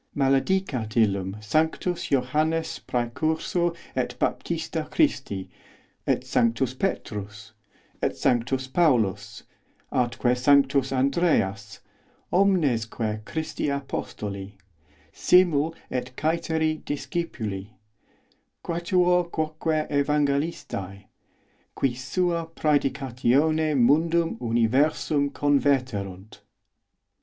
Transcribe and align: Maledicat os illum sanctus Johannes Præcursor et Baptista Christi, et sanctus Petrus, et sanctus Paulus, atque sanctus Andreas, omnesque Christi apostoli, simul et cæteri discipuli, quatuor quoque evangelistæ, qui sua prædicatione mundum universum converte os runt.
Maledicat 0.15 0.83
os 0.83 0.97
illum 0.97 1.37
sanctus 1.41 2.05
Johannes 2.07 2.79
Præcursor 2.87 3.75
et 3.95 4.15
Baptista 4.17 4.87
Christi, 4.91 5.47
et 6.07 6.23
sanctus 6.25 6.73
Petrus, 6.73 7.53
et 8.01 8.17
sanctus 8.17 8.67
Paulus, 8.67 9.43
atque 9.91 10.35
sanctus 10.35 10.91
Andreas, 10.91 11.81
omnesque 12.33 13.23
Christi 13.25 13.69
apostoli, 13.69 14.57
simul 15.13 15.75
et 15.91 16.13
cæteri 16.17 16.83
discipuli, 16.83 17.69
quatuor 18.65 19.29
quoque 19.31 19.85
evangelistæ, 19.91 21.05
qui 21.75 21.93
sua 21.93 22.47
prædicatione 22.47 23.75
mundum 23.77 24.37
universum 24.41 25.29
converte 25.29 25.93
os 25.99 26.05
runt. 26.07 26.41